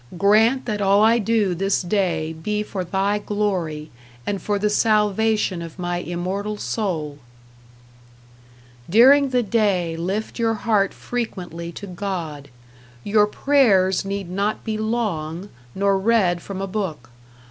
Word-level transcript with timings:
Grant 0.17 0.65
that 0.65 0.81
all 0.81 1.03
I 1.03 1.19
do 1.19 1.53
this 1.53 1.83
day 1.83 2.33
be 2.33 2.63
for 2.63 2.83
Thy 2.83 3.19
Glory, 3.19 3.91
and 4.25 4.41
for 4.41 4.57
the 4.57 4.67
salvation 4.67 5.61
of 5.61 5.77
my 5.77 5.97
immortal 5.97 6.57
soul. 6.57 7.19
During 8.89 9.29
the 9.29 9.43
day 9.43 9.95
lift 9.95 10.39
your 10.39 10.55
heart 10.55 10.91
frequently 10.95 11.71
to 11.73 11.85
God. 11.85 12.49
Your 13.03 13.27
prayers 13.27 14.03
need 14.03 14.27
not 14.27 14.63
be 14.63 14.75
long 14.75 15.49
nor 15.75 15.99
read 15.99 16.41
from 16.41 16.63
a 16.63 16.65
book. 16.67 17.11